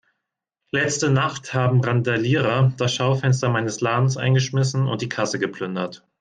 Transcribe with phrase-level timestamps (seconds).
[0.71, 6.03] Letzte Nacht haben Randalierer das Schaufenster meines Ladens eingeschmissen und die Kasse geplündert.